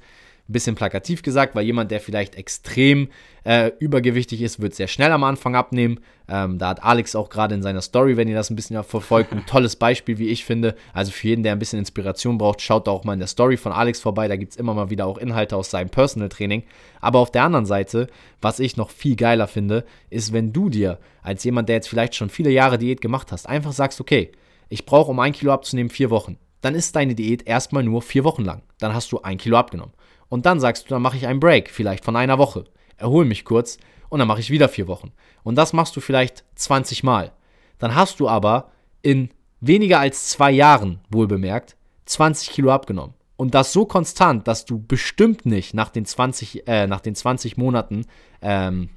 [0.49, 3.09] ein bisschen plakativ gesagt, weil jemand, der vielleicht extrem
[3.43, 5.99] äh, übergewichtig ist, wird sehr schnell am Anfang abnehmen.
[6.29, 9.33] Ähm, da hat Alex auch gerade in seiner Story, wenn ihr das ein bisschen verfolgt,
[9.33, 10.75] ein tolles Beispiel, wie ich finde.
[10.93, 13.57] Also für jeden, der ein bisschen Inspiration braucht, schaut da auch mal in der Story
[13.57, 14.27] von Alex vorbei.
[14.27, 16.63] Da gibt es immer mal wieder auch Inhalte aus seinem Personal Training.
[17.01, 18.07] Aber auf der anderen Seite,
[18.41, 22.15] was ich noch viel geiler finde, ist, wenn du dir als jemand, der jetzt vielleicht
[22.15, 24.31] schon viele Jahre Diät gemacht hast, einfach sagst, okay,
[24.69, 26.37] ich brauche, um ein Kilo abzunehmen, vier Wochen.
[26.61, 28.63] Dann ist deine Diät erstmal nur vier Wochen lang.
[28.79, 29.93] Dann hast du ein Kilo abgenommen.
[30.29, 32.65] Und dann sagst du, dann mache ich einen Break, vielleicht von einer Woche.
[32.97, 33.77] Erhole mich kurz
[34.09, 35.11] und dann mache ich wieder vier Wochen.
[35.43, 37.31] Und das machst du vielleicht 20 Mal.
[37.77, 39.29] Dann hast du aber in
[39.61, 43.13] weniger als zwei Jahren, wohlbemerkt, 20 Kilo abgenommen.
[43.35, 47.57] Und das so konstant, dass du bestimmt nicht nach den 20, äh, nach den 20
[47.57, 48.05] Monaten,
[48.41, 48.89] ähm,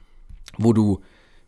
[0.57, 1.01] wo, du,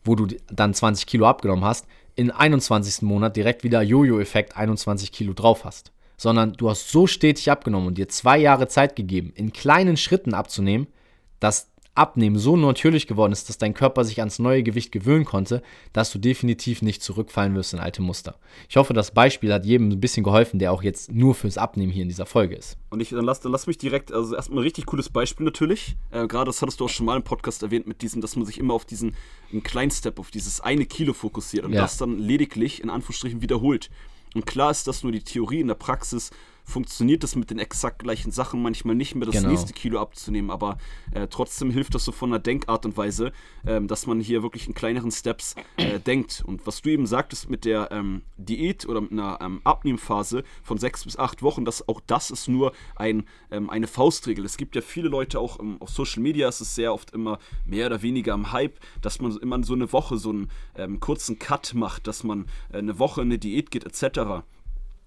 [0.04, 3.02] wo du dann 20 Kilo abgenommen hast, in 21.
[3.02, 7.98] Monat direkt wieder Jojo-Effekt 21 Kilo drauf hast sondern du hast so stetig abgenommen und
[7.98, 10.86] dir zwei Jahre Zeit gegeben, in kleinen Schritten abzunehmen,
[11.40, 15.62] dass Abnehmen so natürlich geworden ist, dass dein Körper sich ans neue Gewicht gewöhnen konnte,
[15.92, 18.36] dass du definitiv nicht zurückfallen wirst in alte Muster.
[18.70, 21.92] Ich hoffe, das Beispiel hat jedem ein bisschen geholfen, der auch jetzt nur fürs Abnehmen
[21.92, 22.78] hier in dieser Folge ist.
[22.88, 25.96] Und ich, dann lass, dann lass mich direkt, also erstmal ein richtig cooles Beispiel natürlich.
[26.10, 28.46] Äh, Gerade das hattest du auch schon mal im Podcast erwähnt, mit diesem, dass man
[28.46, 29.14] sich immer auf diesen
[29.52, 31.82] einen kleinen Step, auf dieses eine Kilo fokussiert und ja.
[31.82, 33.90] das dann lediglich in Anführungsstrichen wiederholt.
[34.34, 36.30] Und klar ist das nur die Theorie, in der Praxis
[36.64, 39.50] funktioniert es mit den exakt gleichen Sachen manchmal nicht mehr, das genau.
[39.50, 40.50] nächste Kilo abzunehmen.
[40.50, 40.78] Aber
[41.12, 43.32] äh, trotzdem hilft das so von der Denkart und Weise,
[43.66, 46.42] ähm, dass man hier wirklich in kleineren Steps äh, denkt.
[46.46, 50.78] Und was du eben sagtest mit der ähm, Diät oder mit einer ähm, Abnehmphase von
[50.78, 54.44] sechs bis acht Wochen, das, auch das ist nur ein, ähm, eine Faustregel.
[54.44, 57.38] Es gibt ja viele Leute auch ähm, auf Social Media, ist es sehr oft immer
[57.64, 61.38] mehr oder weniger am Hype, dass man immer so eine Woche so einen ähm, kurzen
[61.38, 64.42] Cut macht, dass man äh, eine Woche in eine Diät geht etc.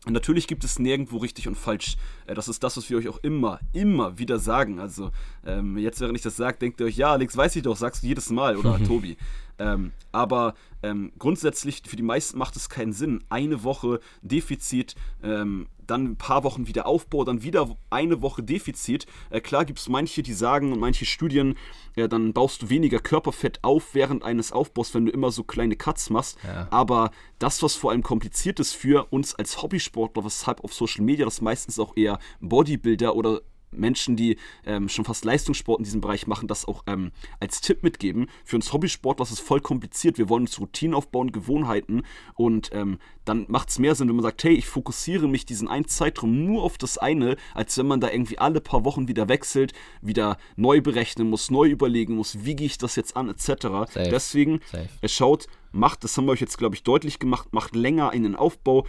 [0.05, 1.97] Und natürlich gibt es nirgendwo richtig und falsch.
[2.27, 4.79] Äh, das ist das, was wir euch auch immer, immer wieder sagen.
[4.79, 5.11] Also
[5.45, 8.03] ähm, jetzt, während ich das sage, denkt ihr euch, ja, Alex, weiß ich doch, sagst
[8.03, 9.17] du jedes Mal oder Tobi.
[9.59, 13.23] Ähm, aber ähm, grundsätzlich für die meisten macht es keinen Sinn.
[13.29, 19.05] Eine Woche Defizit, ähm, dann ein paar Wochen wieder Aufbau, dann wieder eine Woche Defizit.
[19.29, 21.57] Äh, klar gibt es manche, die sagen und manche Studien,
[21.95, 25.75] ja, dann baust du weniger Körperfett auf während eines Aufbaus, wenn du immer so kleine
[25.75, 26.37] Cuts machst.
[26.43, 26.67] Ja.
[26.71, 31.25] Aber das, was vor allem kompliziert ist für uns als Hobbysportler, weshalb auf Social Media
[31.25, 33.41] das meistens auch eher Bodybuilder oder
[33.77, 37.83] Menschen, die ähm, schon fast Leistungssport in diesem Bereich machen, das auch ähm, als Tipp
[37.83, 38.27] mitgeben.
[38.43, 40.17] Für uns Hobbysportler ist es voll kompliziert.
[40.17, 42.03] Wir wollen uns Routinen aufbauen, Gewohnheiten
[42.35, 45.67] und ähm, dann macht es mehr Sinn, wenn man sagt, hey, ich fokussiere mich diesen
[45.67, 49.27] einen Zeitraum nur auf das eine, als wenn man da irgendwie alle paar Wochen wieder
[49.27, 53.45] wechselt, wieder neu berechnen muss, neu überlegen muss, wie gehe ich das jetzt an, etc.
[53.47, 54.09] Safe.
[54.09, 54.89] Deswegen, Safe.
[55.07, 58.85] schaut, macht, das haben wir euch jetzt, glaube ich, deutlich gemacht, macht länger einen Aufbau,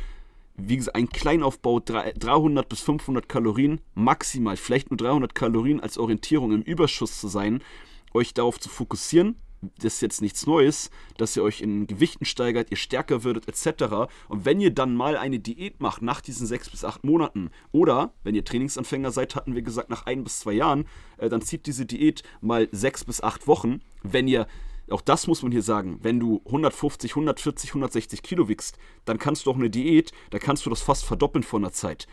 [0.57, 6.53] wie gesagt, ein Kleinaufbau, 300 bis 500 Kalorien maximal, vielleicht nur 300 Kalorien als Orientierung
[6.53, 7.63] im Überschuss zu sein,
[8.15, 9.37] euch darauf zu fokussieren.
[9.79, 14.09] Das ist jetzt nichts Neues, dass ihr euch in Gewichten steigert, ihr stärker würdet, etc.
[14.29, 18.13] Und wenn ihr dann mal eine Diät macht nach diesen sechs bis acht Monaten oder
[18.23, 21.67] wenn ihr Trainingsanfänger seid, hatten wir gesagt, nach ein bis zwei Jahren, äh, dann zieht
[21.67, 23.81] diese Diät mal sechs bis acht Wochen.
[24.03, 24.47] Wenn ihr
[24.91, 29.47] auch das muss man hier sagen, wenn du 150, 140, 160 Kilo wiegst, dann kannst
[29.47, 32.07] du auch eine Diät, da kannst du das fast verdoppeln von der Zeit.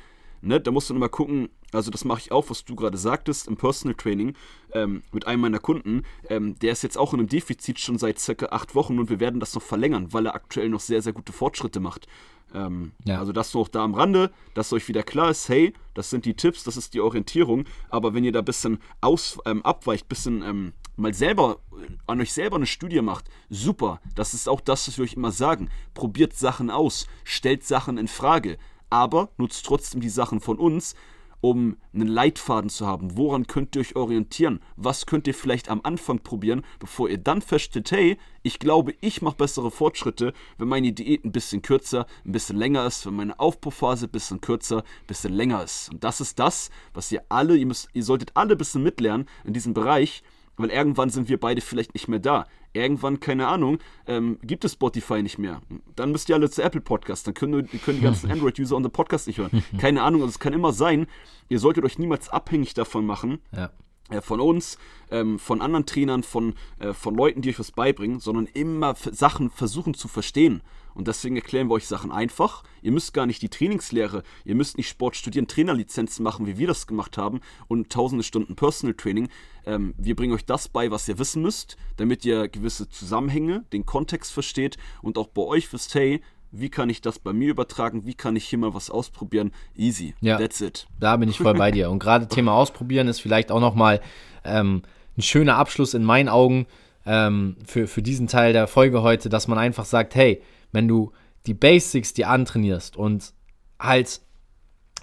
[0.46, 3.48] Ne, da musst du mal gucken, also das mache ich auch, was du gerade sagtest,
[3.48, 4.36] im Personal Training
[4.74, 6.04] ähm, mit einem meiner Kunden.
[6.28, 9.22] Ähm, der ist jetzt auch in einem Defizit schon seit circa acht Wochen und wir
[9.22, 12.08] werden das noch verlängern, weil er aktuell noch sehr, sehr gute Fortschritte macht.
[12.54, 13.20] Ähm, ja.
[13.20, 16.36] Also das noch da am Rande, dass euch wieder klar ist, hey, das sind die
[16.36, 20.10] Tipps, das ist die Orientierung, aber wenn ihr da ein bisschen aus, ähm, abweicht, ein
[20.10, 21.60] bisschen ähm, mal selber
[22.06, 24.02] an euch selber eine Studie macht, super.
[24.14, 25.70] Das ist auch das, was wir euch immer sagen.
[25.94, 28.58] Probiert Sachen aus, stellt Sachen in Frage,
[28.94, 30.94] aber nutzt trotzdem die Sachen von uns,
[31.42, 33.18] um einen Leitfaden zu haben.
[33.18, 34.62] Woran könnt ihr euch orientieren?
[34.78, 39.22] Was könnt ihr vielleicht am Anfang probieren, bevor ihr dann feststellt, hey, ich glaube, ich
[39.22, 43.40] mache bessere Fortschritte, wenn meine Diät ein bisschen kürzer, ein bisschen länger ist, wenn meine
[43.40, 45.90] Aufbauphase ein bisschen kürzer, ein bisschen länger ist.
[45.92, 49.28] Und das ist das, was ihr alle, ihr, müsst, ihr solltet alle ein bisschen mitlernen
[49.44, 50.24] in diesem Bereich,
[50.58, 52.46] weil irgendwann sind wir beide vielleicht nicht mehr da.
[52.74, 55.62] Irgendwann, keine Ahnung, ähm, gibt es Spotify nicht mehr.
[55.96, 57.28] Dann müsst ihr alle zu Apple Podcast.
[57.28, 59.64] Dann können, können die ganzen Android-User unseren Podcast nicht hören.
[59.78, 61.08] Keine Ahnung, also es kann immer sein,
[61.50, 63.40] ihr solltet euch niemals abhängig davon machen.
[63.56, 63.72] Ja
[64.10, 64.78] äh, von uns,
[65.12, 69.50] ähm, von anderen Trainern, von, äh, von Leuten, die euch was beibringen, sondern immer Sachen
[69.50, 70.62] versuchen zu verstehen.
[70.96, 72.64] Und deswegen erklären wir euch Sachen einfach.
[72.82, 76.68] Ihr müsst gar nicht die Trainingslehre, ihr müsst nicht Sport studieren, Trainerlizenzen machen, wie wir
[76.68, 79.30] das gemacht haben und tausende Stunden Personal Training.
[79.66, 83.86] Ähm, wir bringen euch das bei, was ihr wissen müsst, damit ihr gewisse Zusammenhänge, den
[83.86, 86.22] Kontext versteht und auch bei euch wisst, hey,
[86.54, 89.52] wie kann ich das bei mir übertragen, wie kann ich hier mal was ausprobieren.
[89.76, 90.88] Easy, ja, that's it.
[91.00, 91.90] Da bin ich voll bei dir.
[91.90, 94.02] Und gerade Thema Ausprobieren ist vielleicht auch nochmal
[94.44, 94.84] ähm,
[95.18, 96.68] ein schöner Abschluss in meinen Augen
[97.06, 100.42] ähm, für, für diesen Teil der Folge heute, dass man einfach sagt, hey,
[100.74, 101.14] wenn du
[101.46, 103.34] die Basics dir antrainierst und
[103.80, 104.22] halt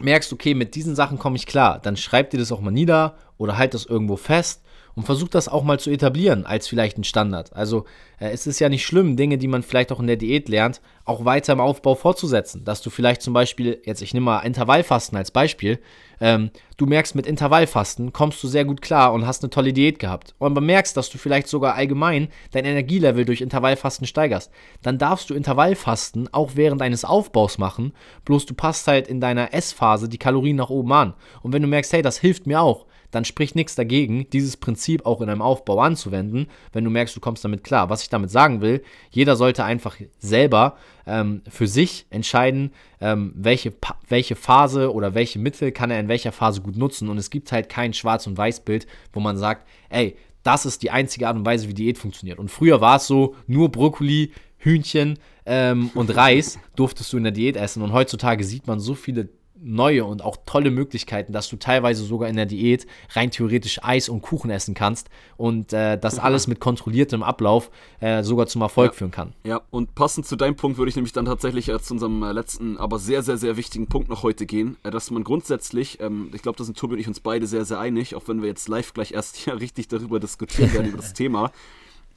[0.01, 3.17] merkst, okay, mit diesen Sachen komme ich klar, dann schreib dir das auch mal nieder
[3.39, 4.63] oder halt das irgendwo fest
[5.01, 7.55] und versuch das auch mal zu etablieren als vielleicht ein Standard.
[7.55, 7.87] Also
[8.19, 10.83] äh, es ist ja nicht schlimm, Dinge, die man vielleicht auch in der Diät lernt,
[11.07, 12.67] auch weiter im Aufbau fortzusetzen.
[12.67, 15.79] Dass du vielleicht zum Beispiel, jetzt ich nehme mal Intervallfasten als Beispiel,
[16.21, 19.99] ähm, du merkst mit Intervallfasten kommst du sehr gut klar und hast eine tolle Diät
[19.99, 20.35] gehabt.
[20.37, 24.53] Und man merkst, dass du vielleicht sogar allgemein dein Energielevel durch Intervallfasten steigerst.
[24.83, 27.95] Dann darfst du Intervallfasten auch während deines Aufbaus machen,
[28.27, 31.15] bloß du passt halt in deiner Essphase die Kalorien nach oben an.
[31.41, 35.07] Und wenn du merkst, hey, das hilft mir auch, dann spricht nichts dagegen, dieses Prinzip
[35.07, 37.91] auch in einem Aufbau anzuwenden, wenn du merkst, du kommst damit klar.
[37.91, 43.73] Was ich damit sagen will, jeder sollte einfach selber ähm, für sich entscheiden, ähm, welche,
[44.09, 47.09] welche Phase oder welche Mittel kann er in welcher Phase gut nutzen.
[47.09, 50.91] Und es gibt halt kein Schwarz- und Weiß-Bild, wo man sagt, ey, das ist die
[50.91, 52.39] einzige Art und Weise, wie Diät funktioniert.
[52.39, 57.33] Und früher war es so, nur Brokkoli, Hühnchen ähm, und Reis durftest du in der
[57.33, 57.83] Diät essen.
[57.83, 59.29] Und heutzutage sieht man so viele
[59.63, 64.09] neue und auch tolle Möglichkeiten, dass du teilweise sogar in der Diät rein theoretisch Eis
[64.09, 67.71] und Kuchen essen kannst und äh, das alles mit kontrolliertem Ablauf
[68.01, 68.99] äh, sogar zum Erfolg ja.
[68.99, 69.33] führen kann.
[69.45, 72.33] Ja, und passend zu deinem Punkt würde ich nämlich dann tatsächlich äh, zu unserem äh,
[72.33, 76.31] letzten, aber sehr, sehr, sehr wichtigen Punkt noch heute gehen, äh, dass man grundsätzlich, ähm,
[76.35, 78.49] ich glaube, da sind Tobi und ich uns beide sehr, sehr einig, auch wenn wir
[78.49, 81.53] jetzt live gleich erst hier richtig darüber diskutieren werden, über das Thema.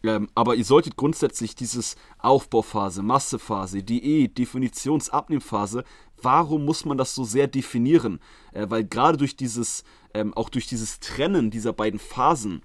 [0.06, 5.86] Ähm, aber ihr solltet grundsätzlich dieses Aufbauphase, Massephase, Diät, Definitionsabnehmphase,
[6.22, 8.20] warum muss man das so sehr definieren?
[8.52, 12.62] Äh, weil gerade durch dieses, ähm, auch durch dieses Trennen dieser beiden Phasen,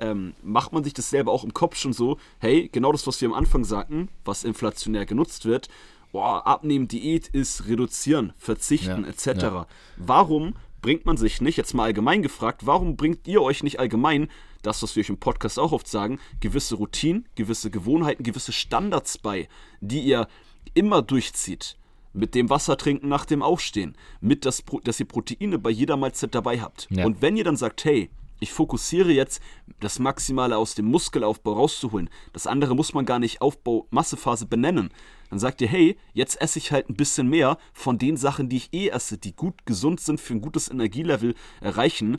[0.00, 3.20] ähm, macht man sich das selber auch im Kopf schon so, hey, genau das, was
[3.20, 5.68] wir am Anfang sagten, was inflationär genutzt wird,
[6.10, 9.42] boah, abnehmen, Diät ist reduzieren, verzichten, Ja, etc.
[9.42, 9.66] ja.
[9.96, 14.28] Warum bringt man sich nicht, jetzt mal allgemein gefragt, warum bringt ihr euch nicht allgemein
[14.62, 19.18] das, was wir euch im Podcast auch oft sagen, gewisse Routinen, gewisse Gewohnheiten, gewisse Standards
[19.18, 19.48] bei,
[19.80, 20.28] die ihr
[20.74, 21.76] immer durchzieht?
[22.12, 26.34] Mit dem Wasser trinken nach dem Aufstehen, mit das, dass ihr Proteine bei jeder Mahlzeit
[26.34, 26.88] dabei habt.
[26.90, 27.06] Ja.
[27.06, 29.40] Und wenn ihr dann sagt, hey, ich fokussiere jetzt,
[29.80, 34.90] das Maximale aus dem Muskelaufbau rauszuholen, das andere muss man gar nicht Aufbau, Massephase benennen,
[35.32, 38.58] dann sagt ihr, hey, jetzt esse ich halt ein bisschen mehr von den Sachen, die
[38.58, 42.18] ich eh esse, die gut gesund sind, für ein gutes Energielevel erreichen,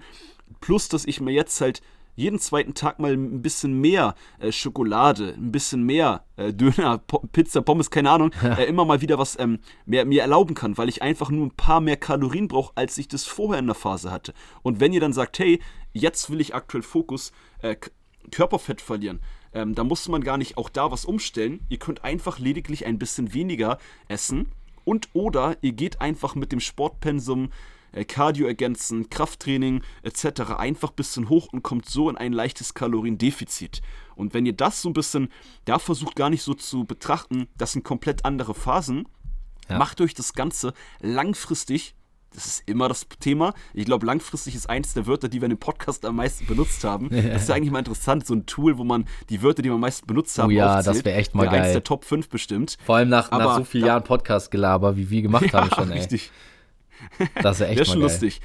[0.61, 1.83] plus dass ich mir jetzt halt
[2.15, 7.19] jeden zweiten Tag mal ein bisschen mehr äh, Schokolade, ein bisschen mehr äh, Döner, po
[7.31, 10.89] Pizza, Pommes, keine Ahnung, äh, immer mal wieder was ähm, mehr, mir erlauben kann, weil
[10.89, 14.09] ich einfach nur ein paar mehr Kalorien brauche, als ich das vorher in der Phase
[14.09, 14.33] hatte.
[14.63, 15.59] Und wenn ihr dann sagt, hey,
[15.91, 17.75] jetzt will ich aktuell Fokus äh,
[18.31, 19.19] Körperfett verlieren,
[19.53, 21.59] ähm, da muss man gar nicht auch da was umstellen.
[21.69, 24.47] Ihr könnt einfach lediglich ein bisschen weniger essen
[24.85, 27.51] und oder ihr geht einfach mit dem Sportpensum
[27.93, 30.51] äh, Cardio ergänzen, Krafttraining etc.
[30.57, 33.81] einfach ein bisschen hoch und kommt so in ein leichtes Kaloriendefizit.
[34.15, 35.29] Und wenn ihr das so ein bisschen,
[35.65, 39.07] da versucht gar nicht so zu betrachten, das sind komplett andere Phasen,
[39.69, 39.77] Ja.
[39.77, 41.95] macht euch das Ganze langfristig,
[42.33, 45.51] das ist immer das Thema, ich glaube langfristig ist eins der Wörter, die wir in
[45.51, 47.09] dem Podcast am meisten benutzt haben.
[47.33, 49.75] Das ist ja eigentlich mal interessant, so ein Tool, wo man die Wörter, die wir
[49.75, 50.97] am meisten benutzt haben, Oh ja, aufzählt.
[50.97, 51.73] das wär echt mal Wäre Eins geil.
[51.73, 52.77] der Top 5 bestimmt.
[52.85, 55.99] Vor allem nach, nach so vielen Jahren Podcast-Gelaber, wie wir gemacht haben schon, ey.
[55.99, 56.31] richtig.
[57.41, 58.01] Das ist ja echt Wäre mal schon geil.
[58.03, 58.41] lustig.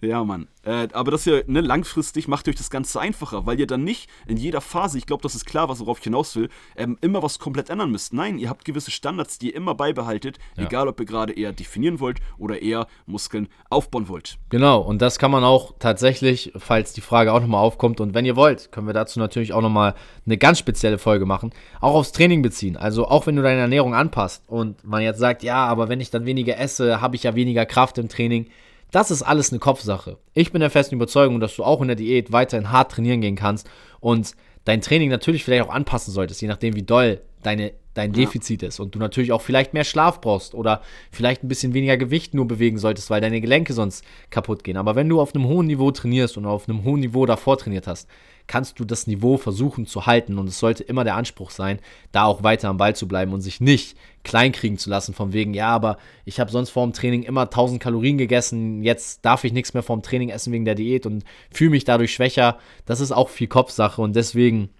[0.00, 0.46] Ja, Mann.
[0.64, 4.08] Äh, aber das hier, ne, langfristig macht euch das Ganze einfacher, weil ihr dann nicht
[4.28, 7.20] in jeder Phase, ich glaube, das ist klar, was worauf ich hinaus will, ähm, immer
[7.22, 8.12] was komplett ändern müsst.
[8.12, 10.64] Nein, ihr habt gewisse Standards, die ihr immer beibehaltet, Ja.
[10.64, 14.38] egal ob ihr gerade eher definieren wollt oder eher Muskeln aufbauen wollt.
[14.50, 18.24] Genau, und das kann man auch tatsächlich, falls die Frage auch nochmal aufkommt und wenn
[18.24, 19.94] ihr wollt, können wir dazu natürlich auch nochmal
[20.26, 22.76] eine ganz spezielle Folge machen, auch aufs Training beziehen.
[22.76, 26.10] Also auch wenn du deine Ernährung anpasst und man jetzt sagt, ja, aber wenn ich
[26.10, 28.46] dann weniger esse, habe ich ja weniger Kraft im Training.
[28.90, 30.18] Das ist alles eine Kopfsache.
[30.32, 33.36] Ich bin der festen Überzeugung, dass du auch in der Diät weiterhin hart trainieren gehen
[33.36, 33.68] kannst
[34.00, 38.62] und dein Training natürlich vielleicht auch anpassen solltest, je nachdem wie doll deine, dein Defizit
[38.62, 42.34] ist und du natürlich auch vielleicht mehr Schlaf brauchst oder vielleicht ein bisschen weniger Gewicht
[42.34, 44.76] nur bewegen solltest, weil deine Gelenke sonst kaputt gehen.
[44.76, 47.86] Aber wenn du auf einem hohen Niveau trainierst und auf einem hohen Niveau davor trainiert
[47.86, 48.08] hast,
[48.48, 51.78] kannst du das Niveau versuchen zu halten und es sollte immer der Anspruch sein,
[52.10, 55.54] da auch weiter am Ball zu bleiben und sich nicht kleinkriegen zu lassen von wegen,
[55.54, 59.52] ja, aber ich habe sonst vor dem Training immer 1000 Kalorien gegessen, jetzt darf ich
[59.52, 62.58] nichts mehr vor dem Training essen wegen der Diät und fühle mich dadurch schwächer.
[62.86, 64.70] Das ist auch viel Kopfsache und deswegen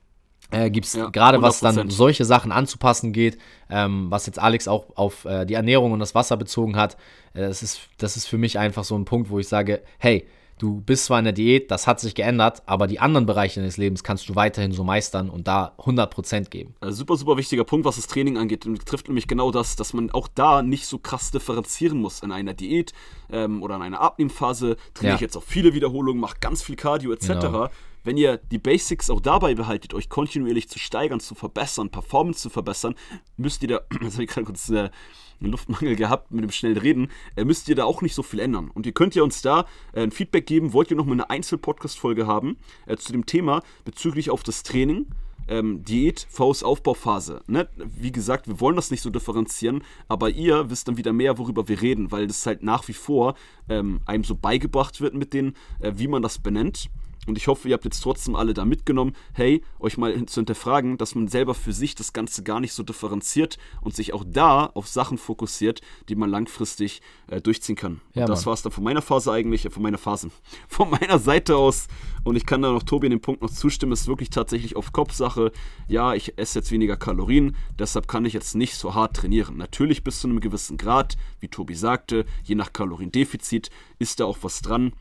[0.51, 1.91] äh, gibt es Ja, gerade was dann 100%.
[1.91, 3.37] solche Sachen anzupassen geht,
[3.69, 6.97] ähm, was jetzt Alex auch auf äh, die Ernährung und das Wasser bezogen hat,
[7.35, 10.27] äh, das, ist, das ist für mich einfach so ein Punkt, wo ich sage, hey,
[10.59, 13.77] du bist zwar in der Diät, das hat sich geändert, aber die anderen Bereiche deines
[13.77, 16.75] Lebens kannst du weiterhin so meistern und da 100% geben.
[16.81, 18.67] Äh, super, super wichtiger Punkt, was das Training angeht.
[18.67, 22.21] Und trifft nämlich genau das, dass man auch da nicht so krass differenzieren muss.
[22.21, 22.93] In einer Diät
[23.31, 25.15] ähm, oder in einer Abnehmphase trainiere Ja.
[25.17, 27.27] ich jetzt auf viele Wiederholungen, mache ganz viel Cardio etc.
[27.29, 27.69] Genau.
[28.05, 32.49] Wenn ihr die Basics auch dabei behaltet, euch kontinuierlich zu steigern, zu verbessern, Performance zu
[32.51, 32.95] verbessern,
[33.37, 34.89] müsst ihr da, jetzt habe ich gerade kurz äh,
[35.41, 38.41] einen Luftmangel gehabt mit dem schnellen Reden, äh, müsst ihr da auch nicht so viel
[38.41, 38.71] ändern.
[38.73, 41.31] Und ihr könnt ja uns da äh, ein Feedback geben, wollt ihr noch mal eine
[41.31, 45.07] Einzel-Podcast-Folge haben äh, zu dem Thema bezüglich auf das Training
[45.49, 47.43] ähm, Diät vs Aufbauphase.
[47.47, 47.69] Ne?
[47.77, 51.69] Wie gesagt, wir wollen das nicht so differenzieren, aber ihr wisst dann wieder mehr, worüber
[51.69, 53.35] wir reden, weil das halt nach wie vor
[53.69, 56.91] ähm, einem so beigebracht wird mit den, äh, wie man das benennt.
[57.29, 60.97] Und ich hoffe, ihr habt jetzt trotzdem alle da mitgenommen, hey, euch mal zu hinterfragen,
[60.97, 64.65] dass man selber für sich das Ganze gar nicht so differenziert und sich auch da
[64.65, 68.01] auf Sachen fokussiert, die man langfristig äh, durchziehen kann.
[68.15, 70.31] Ja, das war es dann von meiner Phase eigentlich, äh, von meiner Phase,
[70.69, 71.89] von meiner Seite aus.
[72.25, 74.75] Und ich kann da noch Tobi in dem Punkt noch zustimmen, es ist wirklich tatsächlich
[74.75, 75.53] auf Kopfsache.
[75.87, 79.59] Ja, ich esse jetzt weniger Kalorien, deshalb kann ich jetzt nicht so hart trainieren.
[79.59, 84.39] Natürlich bis zu einem gewissen Grad, wie Tobi sagte, je nach Kaloriendefizit ist da auch
[84.41, 84.93] was dran.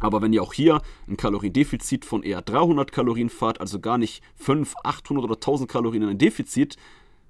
[0.00, 4.22] Aber wenn ihr auch hier ein Kaloriendefizit von eher 300 Kalorien fahrt, also gar nicht
[4.36, 6.76] 5, 800 oder 1000 Kalorien in ein Defizit,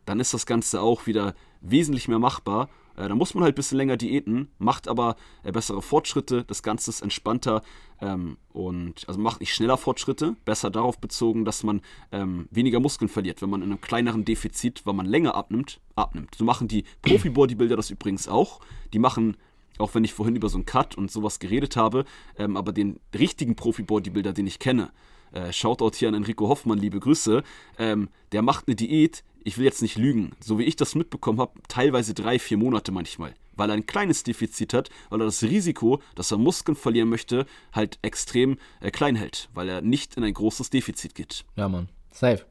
[0.05, 2.69] dann ist das Ganze auch wieder wesentlich mehr machbar.
[2.97, 6.63] Äh, da muss man halt ein bisschen länger diäten, macht aber äh, bessere Fortschritte, das
[6.63, 7.63] Ganze ist entspannter
[8.01, 13.09] ähm, und also macht nicht schneller Fortschritte, besser darauf bezogen, dass man ähm, weniger Muskeln
[13.09, 16.35] verliert, wenn man in einem kleineren Defizit, weil man länger abnimmt, abnimmt.
[16.35, 18.61] So machen die Profi-Bodybuilder das übrigens auch.
[18.93, 19.37] Die machen
[19.79, 22.05] auch wenn ich vorhin über so einen Cut und sowas geredet habe,
[22.37, 24.91] ähm, aber den richtigen Profi-Bodybuilder, den ich kenne,
[25.33, 27.43] äh, Shoutout hier an Enrico Hoffmann, liebe Grüße,
[27.79, 31.41] ähm, der macht eine Diät, ich will jetzt nicht lügen, so wie ich das mitbekommen
[31.41, 35.43] habe, teilweise drei, vier Monate manchmal, weil er ein kleines Defizit hat, weil er das
[35.43, 40.25] Risiko, dass er Muskeln verlieren möchte, halt extrem äh, klein hält, weil er nicht in
[40.25, 41.45] ein großes Defizit geht.
[41.57, 41.89] Ja, Mann.
[42.11, 42.45] Safe.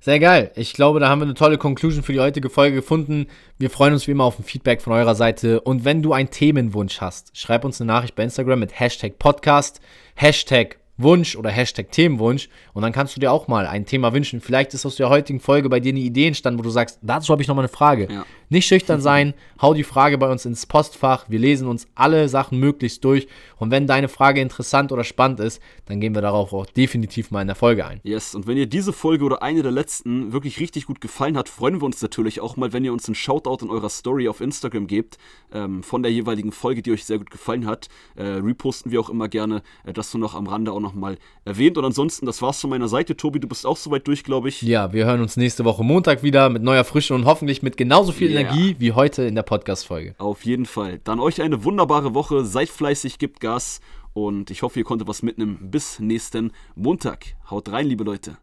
[0.00, 0.52] Sehr geil.
[0.54, 3.26] Ich glaube, da haben wir eine tolle Conclusion für die heutige Folge gefunden.
[3.58, 5.60] Wir freuen uns wie immer auf ein Feedback von eurer Seite.
[5.60, 9.80] Und wenn du einen Themenwunsch hast, schreib uns eine Nachricht bei Instagram mit Hashtag Podcast,
[10.14, 14.40] Hashtag Wunsch oder Hashtag Themenwunsch und dann kannst du dir auch mal ein Thema wünschen.
[14.40, 17.32] Vielleicht ist aus der heutigen Folge bei dir eine Idee entstanden, wo du sagst, dazu
[17.32, 18.08] habe ich nochmal eine Frage.
[18.10, 18.26] Ja.
[18.50, 21.26] Nicht schüchtern sein, hau die Frage bei uns ins Postfach.
[21.28, 25.62] Wir lesen uns alle Sachen möglichst durch und wenn deine Frage interessant oder spannend ist,
[25.86, 28.00] dann gehen wir darauf auch definitiv mal in der Folge ein.
[28.02, 31.48] Yes, und wenn ihr diese Folge oder eine der letzten wirklich richtig gut gefallen hat,
[31.48, 34.40] freuen wir uns natürlich auch mal, wenn ihr uns einen Shoutout in eurer Story auf
[34.40, 35.18] Instagram gebt
[35.52, 37.88] ähm, von der jeweiligen Folge, die euch sehr gut gefallen hat.
[38.16, 41.18] Äh, reposten wir auch immer gerne, äh, das so noch am Rande auch noch nochmal
[41.44, 41.78] erwähnt.
[41.78, 43.16] Und ansonsten, das war's von meiner Seite.
[43.16, 44.62] Tobi, du bist auch soweit durch, glaube ich.
[44.62, 48.12] Ja, wir hören uns nächste Woche Montag wieder mit neuer Frische und hoffentlich mit genauso
[48.12, 48.40] viel yeah.
[48.40, 50.14] Energie wie heute in der Podcast-Folge.
[50.18, 51.00] Auf jeden Fall.
[51.04, 52.44] Dann euch eine wunderbare Woche.
[52.44, 53.80] Seid fleißig, gebt Gas.
[54.14, 55.58] Und ich hoffe, ihr konntet was mitnehmen.
[55.70, 57.36] Bis nächsten Montag.
[57.50, 58.36] Haut rein, liebe Leute.